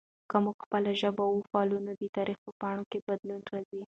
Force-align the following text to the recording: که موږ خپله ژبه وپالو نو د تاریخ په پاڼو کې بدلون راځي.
که 0.29 0.37
موږ 0.43 0.57
خپله 0.65 0.91
ژبه 1.01 1.23
وپالو 1.29 1.77
نو 1.85 1.91
د 2.01 2.03
تاریخ 2.17 2.37
په 2.45 2.51
پاڼو 2.61 2.83
کې 2.91 3.05
بدلون 3.07 3.41
راځي. 3.53 3.81